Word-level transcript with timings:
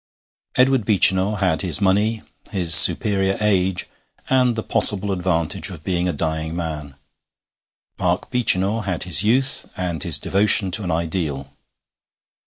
Edward 0.57 0.83
Beechinor 0.83 1.35
had 1.41 1.61
his 1.61 1.79
money, 1.79 2.23
his 2.49 2.73
superior 2.73 3.37
age, 3.39 3.85
and 4.31 4.55
the 4.55 4.63
possible 4.63 5.11
advantage 5.11 5.69
of 5.69 5.83
being 5.83 6.09
a 6.09 6.11
dying 6.11 6.55
man; 6.55 6.95
Mark 7.99 8.31
Beechinor 8.31 8.81
had 8.85 9.03
his 9.03 9.21
youth 9.21 9.69
and 9.77 10.01
his 10.01 10.17
devotion 10.17 10.71
to 10.71 10.81
an 10.81 10.89
ideal. 10.89 11.55